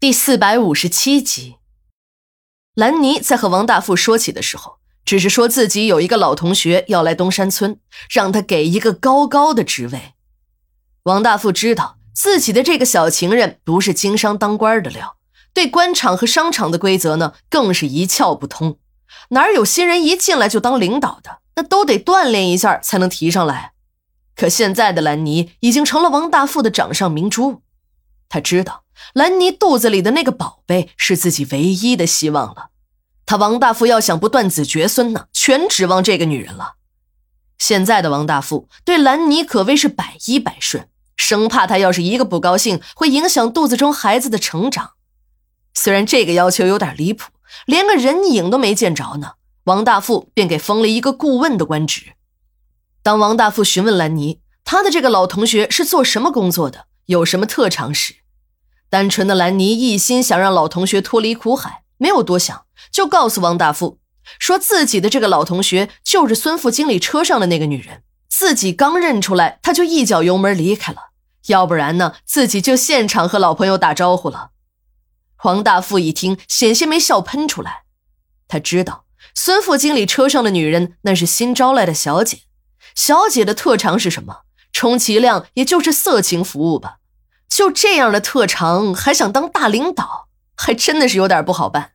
[0.00, 1.56] 第四百五十七集，
[2.74, 7.78] 兰妮在和王大富说起的时候，只是说自己有一个老同学要来东山村，
[8.08, 10.14] 让他给一个高高的职位。
[11.02, 15.18] 王大富知道自己的这个小情人不是经商当官的料，
[15.52, 18.78] 对官场和商场的规则呢，更是一窍不通。
[19.28, 21.40] 哪有新人一进来就当领导的？
[21.56, 23.72] 那都得锻炼一下才能提上来。
[24.34, 27.60] 可现在的兰妮已经成了王大富的掌上明珠，
[28.30, 28.84] 他知道。
[29.14, 32.70] 兰妮肚子里的那个宝贝是自己唯一的希望了，
[33.26, 36.74] 他王大富要想不断子绝孙呢，全指望这个女人了。
[37.58, 44.92] 现在的王大富对兰妮可谓是百依百顺，生怕她要是一个不高兴，会影响肚子中孩子的成长。
[45.74, 47.30] 虽然这个要求有点离谱，
[47.66, 49.32] 连个人影都没见着呢，
[49.64, 52.14] 王大富便给封了一个顾问的官职。
[53.02, 58.14] 当王大富询问兰妮，他的这个老同学是做什么工作的，有什么特长时，
[58.90, 64.00] 单纯的兰妮一心想让老同学脱离苦海，没有多想，就告诉王大富，
[64.38, 71.10] 说自己的这个老同学就是孙副经理车上的那个女人，自己刚认出来，他就一脚油门离开了，
[71.46, 74.50] 要不然呢，自己就现场和老朋友打招呼了。
[75.44, 77.84] 王大富一听，险些没笑喷出来，
[78.48, 79.04] 他知道
[79.34, 82.40] 孙副经理车上的女人那是新招来的小姐，
[82.96, 84.40] 小姐的特长是什么？
[84.72, 86.98] 充其量也就是色情服务吧。
[87.50, 91.92] 就这样的特长，还想当大领导，还真的是有点不好办。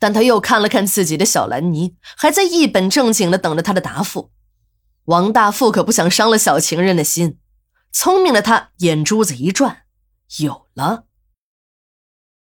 [0.00, 4.32] 但他又看了看自己的小兰妮，还在一本正经的等着他的答复。
[5.04, 7.38] 王大富可不想伤了小情人的心，
[7.92, 9.82] 聪明的他眼珠子一转，
[10.38, 11.04] 有了。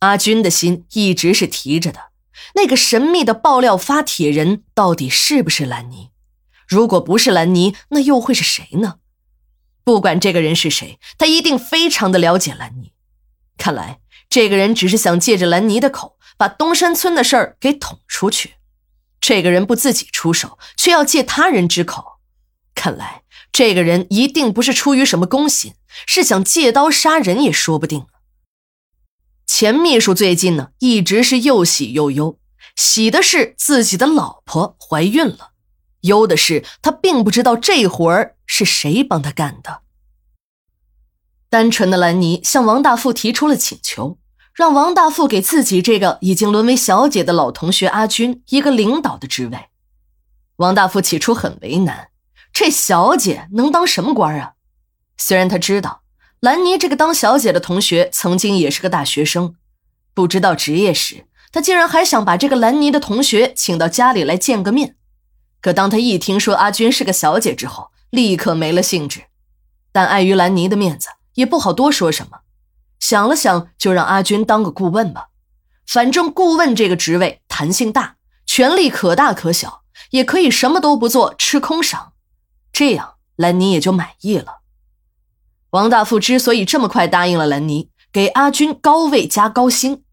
[0.00, 2.10] 阿军的心一直是提着的，
[2.54, 6.10] 那个神秘的爆料发帖人到底是不是兰妮？
[6.66, 8.99] 如果不是兰妮，那又会是谁呢？
[9.84, 12.92] 不管这个人是谁，他一定非常的了解兰妮。
[13.56, 18.54] 看来这个人只是想借着兰妮的口，把东山村的事儿给捅出去。
[19.20, 22.20] 这个人不自己出手，却要借他人之口。
[22.74, 25.74] 看来这个人一定不是出于什么公心，
[26.06, 28.06] 是想借刀杀人也说不定。
[29.46, 32.38] 钱秘书最近呢，一直是又喜又忧。
[32.76, 35.50] 喜的是自己的老婆怀孕了，
[36.02, 38.36] 忧的是他并不知道这活儿。
[38.52, 39.82] 是谁帮他干的？
[41.48, 44.18] 单纯的兰妮向王大富提出了请求，
[44.52, 49.66] 让王大富给自己这个已经沦为小姐的老同学阿军一个领导的职位。
[50.56, 52.08] 王大富起初很为难，
[52.52, 54.54] 这小姐能当什么官啊？
[55.16, 56.02] 虽然他知道
[56.40, 59.54] 兰妮这个当小姐的同学曾经也是个大学生，
[60.12, 64.96] 不知道职业时，他竟然还想把这个兰妮的同学请到家里来见个面。
[65.60, 69.24] 可当他一听说阿军是个小姐之后，立刻没了兴致，
[69.92, 72.40] 但碍于兰妮的面子，也不好多说什么。
[72.98, 75.28] 想了想，就让阿军当个顾问吧。
[75.86, 78.16] 反正顾问这个职位弹性大，
[78.46, 82.10] 权力可大可小，也可以什么都不做，吃空饷。
[82.72, 84.60] 这样，兰妮也就满意了。
[85.70, 90.04] 王大富之所以这么快答应了兰妮，给阿军高位加高薪，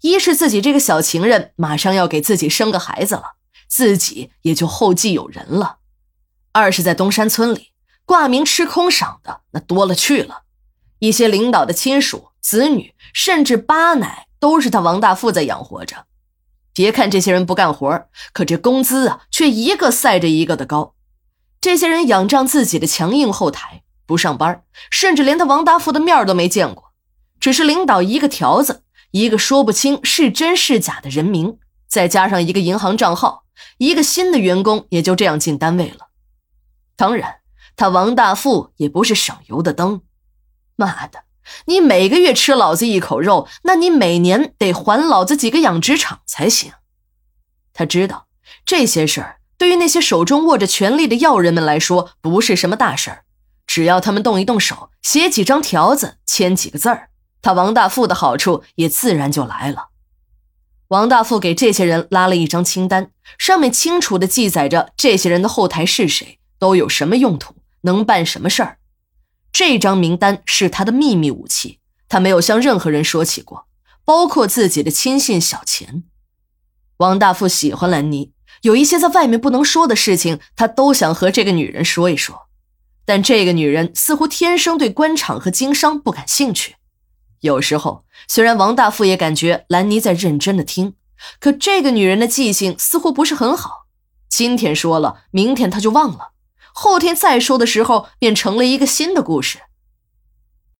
[0.00, 3.34] 一是自己这个小情人马上要给自己生个孩子了，
[3.72, 5.78] 自己也就后继有人了。
[6.52, 7.68] 二是在东山村里
[8.04, 10.42] 挂名吃空饷的那多了去了，
[10.98, 16.04] 一些领导的亲属、子女，甚至八奶都是他王大富在养活着。
[16.74, 20.94] 别看这些人不干活，可这工资啊却一个赛着一个的高。
[21.58, 26.92] 这些人仰仗自己的强硬后台，不上班，甚至连他王大富的面都没见过，
[27.40, 31.56] 只是领导一个条子，一个说不清是真是假的人名，
[31.88, 33.41] 再加上一个银行账号，
[33.78, 36.08] 一个新的员工也就这样进单位了。
[36.96, 37.36] 当然，
[37.76, 40.02] 他王大富也不是省油的灯。
[40.76, 41.24] 妈的，
[41.66, 46.72] 你每个月吃老子一口肉，那你每年得还老子几个养殖场才行。
[47.72, 48.26] 他知道
[48.64, 53.24] 这些事儿对于那些手中握着权力的要人们来说不是什么大事儿，
[53.66, 59.88] 只要他们动一动手，写几张条子，签几个字儿，他王大富的好处也自然就来了。
[60.92, 66.38] 王大富给这些人拉了一张清单，上面清楚地记载着这些人的后台是谁。
[66.58, 67.54] 都有什么用途？
[67.80, 68.76] 能办什么事儿？
[69.52, 71.78] 这张名单是他的秘密武器，
[72.10, 73.64] 他没有向任何人说起过，
[74.04, 76.04] 包括自己的亲信小钱。
[76.98, 82.48] 王大富喜欢兰妮，有一些在外面不能说的事情，他都想和这个女人说一说。
[83.06, 86.76] 但这个女人似乎天生对官场和经商不感兴趣。
[87.42, 90.94] 有时候，虽然王大富也感觉兰妮在认真的听，
[91.38, 93.86] 可这个女人的记性似乎不是很好。
[94.28, 96.30] 今天说了，明天她就忘了。
[96.72, 99.58] 后天再说的时候，便成了一个新的故事。